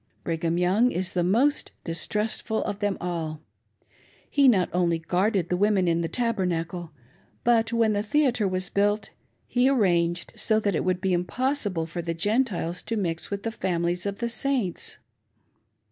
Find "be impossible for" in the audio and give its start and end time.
11.01-12.01